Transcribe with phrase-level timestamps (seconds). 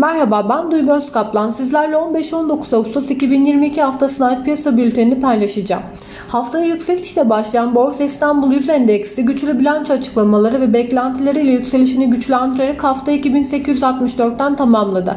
[0.00, 1.50] Merhaba ben Duygu Özkaplan.
[1.50, 5.82] Sizlerle 15-19 Ağustos 2022 haftasına ait piyasa bültenini paylaşacağım.
[6.28, 13.12] Haftaya yükselişle başlayan Borsa İstanbul Yüz Endeksi güçlü bilanço açıklamaları ve beklentileriyle yükselişini güçlendirerek hafta
[13.12, 15.16] 2864'ten tamamladı.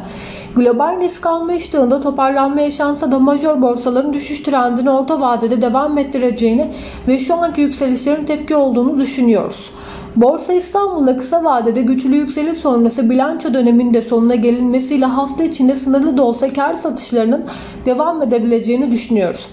[0.56, 6.70] Global risk alma iştahında toparlanma yaşansa da major borsaların düşüş trendini orta vadede devam ettireceğini
[7.08, 9.70] ve şu anki yükselişlerin tepki olduğunu düşünüyoruz.
[10.16, 16.22] Borsa İstanbul'da kısa vadede güçlü yükseliş sonrası bilanço döneminde sonuna gelinmesiyle hafta içinde sınırlı da
[16.22, 17.44] olsa kar satışlarının
[17.86, 19.48] devam edebileceğini düşünüyoruz.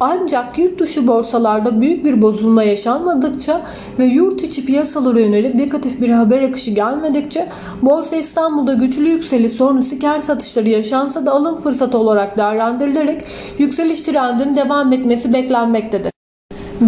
[0.00, 3.62] Ancak yurt dışı borsalarda büyük bir bozulma yaşanmadıkça
[3.98, 7.48] ve yurt içi piyasalara yönelik negatif bir haber akışı gelmedikçe
[7.82, 13.24] Borsa İstanbul'da güçlü yükseliş sonrası kar satışları yaşansa da alım fırsatı olarak değerlendirilerek
[13.58, 16.11] yükseliş trendinin devam etmesi beklenmektedir.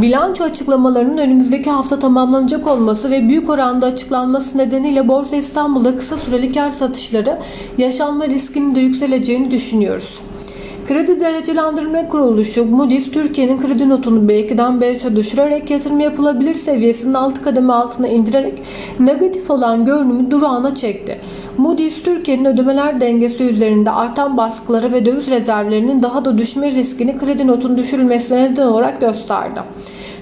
[0.02, 6.52] Bilanço açıklamalarının önümüzdeki hafta tamamlanacak olması ve büyük oranda açıklanması nedeniyle Borsa İstanbul'da kısa süreli
[6.52, 7.38] kar satışları
[7.78, 10.20] yaşanma riskinin de yükseleceğini düşünüyoruz.
[10.88, 17.72] Kredi Derecelendirme Kuruluşu Moody's Türkiye'nin kredi notunu B2'den B3'e düşürerek yatırım yapılabilir seviyesinin alt kademe
[17.72, 18.54] altına indirerek
[19.00, 21.20] negatif olan görünümü durağına çekti.
[21.58, 27.46] Moody's Türkiye'nin ödemeler dengesi üzerinde artan baskıları ve döviz rezervlerinin daha da düşme riskini kredi
[27.46, 29.60] notun düşürülmesine neden olarak gösterdi.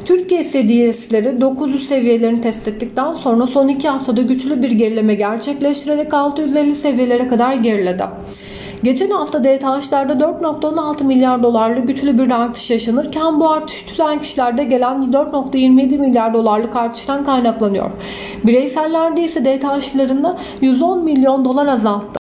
[0.05, 6.75] Türkiye seviyesleri 900 seviyelerini test ettikten sonra son 2 haftada güçlü bir gerileme gerçekleştirerek 650
[6.75, 8.05] seviyelere kadar geriledi.
[8.83, 14.99] Geçen hafta DTH'larda 4.16 milyar dolarlık güçlü bir artış yaşanırken bu artış tüzel kişilerde gelen
[14.99, 17.91] 4.27 milyar dolarlık artıştan kaynaklanıyor.
[18.45, 22.19] Bireysellerde ise DTH'larında 110 milyon dolar azalttı.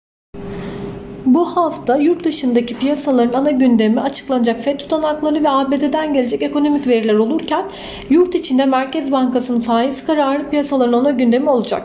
[1.27, 7.15] Bu hafta yurt dışındaki piyasaların ana gündemi açıklanacak FED tutanakları ve ABD'den gelecek ekonomik veriler
[7.15, 7.65] olurken
[8.11, 11.83] yurt içinde Merkez Bankası'nın faiz kararı piyasaların ana gündemi olacak.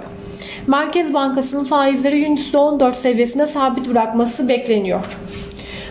[0.68, 5.18] Merkez Bankası'nın faizleri %14 seviyesinde sabit bırakması bekleniyor.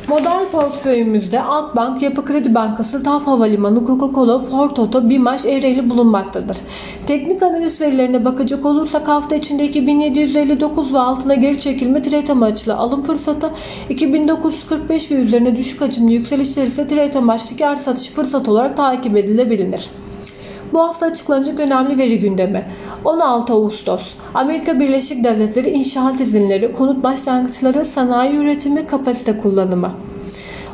[0.08, 6.56] Model portföyümüzde Akbank, Yapı Kredi Bankası, TAF Havalimanı, Coca-Cola, Ford Toto, BİMAŞ, Ereğli bulunmaktadır.
[7.06, 13.02] Teknik analiz verilerine bakacak olursak hafta içinde 2759 ve altına geri çekilme trade amaçlı alım
[13.02, 13.50] fırsatı,
[13.88, 19.90] 2945 ve üzerine düşük hacimli yükselişler ise trade amaçlı kar satış fırsatı olarak takip edilebilir.
[20.72, 22.64] Bu hafta açıklanacak önemli veri gündemi.
[23.04, 24.02] 16 Ağustos
[24.34, 29.92] Amerika Birleşik Devletleri inşaat izinleri, konut başlangıçları, sanayi üretimi, kapasite kullanımı.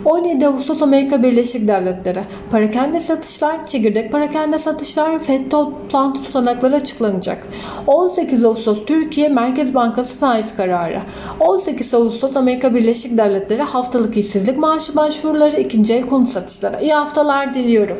[0.04, 2.20] 17 Ağustos Amerika Birleşik Devletleri
[2.50, 7.46] parakende satışlar, çekirdek parakende satışlar, FED toplantı tutanakları açıklanacak.
[7.86, 11.00] 18 Ağustos Türkiye Merkez Bankası faiz kararı.
[11.40, 16.82] 18 Ağustos Amerika Birleşik Devletleri haftalık işsizlik maaşı başvuruları, ikinci el konut satışları.
[16.82, 17.98] İyi haftalar diliyorum.